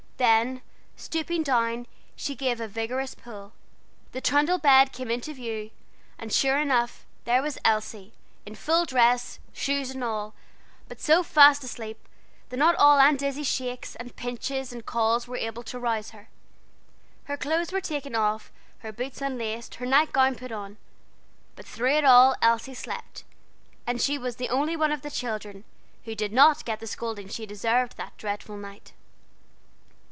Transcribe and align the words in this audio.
Then 0.17 0.61
stooping 0.95 1.41
down, 1.41 1.87
she 2.15 2.35
gave 2.35 2.61
a 2.61 2.67
vigorous 2.67 3.15
pull. 3.15 3.53
The 4.11 4.21
trundle 4.21 4.59
bed 4.59 4.91
came 4.93 5.09
into 5.09 5.33
view, 5.33 5.71
and 6.19 6.31
sure 6.31 6.59
enough, 6.59 7.07
there 7.25 7.41
was 7.41 7.57
Elsie, 7.65 8.13
in 8.45 8.53
full 8.53 8.85
dress, 8.85 9.39
shoes 9.51 9.89
and 9.89 10.03
all, 10.03 10.35
but 10.87 11.01
so 11.01 11.23
fast 11.23 11.63
asleep 11.63 12.07
that 12.49 12.57
not 12.57 12.75
all 12.75 12.99
Aunt 12.99 13.23
Izzie's 13.23 13.47
shakes, 13.47 13.95
and 13.95 14.15
pinches, 14.15 14.71
and 14.71 14.85
calls, 14.85 15.27
were 15.27 15.37
able 15.37 15.63
to 15.63 15.79
rouse 15.79 16.11
her. 16.11 16.29
Her 17.23 17.35
clothes 17.35 17.71
were 17.71 17.81
taken 17.81 18.13
off, 18.13 18.51
her 18.81 18.91
boots 18.91 19.23
unlaced, 19.23 19.75
her 19.81 19.87
night 19.87 20.13
gown 20.13 20.35
put 20.35 20.51
on; 20.51 20.77
but 21.55 21.65
through 21.65 21.97
it 21.97 22.05
all 22.05 22.35
Elsie 22.43 22.75
slept, 22.75 23.23
and 23.87 23.99
she 23.99 24.19
was 24.19 24.35
the 24.35 24.49
only 24.49 24.75
one 24.75 24.91
of 24.91 25.01
the 25.01 25.09
children 25.09 25.63
who 26.05 26.13
did 26.13 26.31
not 26.31 26.63
get 26.63 26.79
the 26.79 26.85
scolding 26.85 27.27
she 27.27 27.47
deserved 27.47 27.97
that 27.97 28.15
dreadful 28.17 28.55
night. 28.55 28.93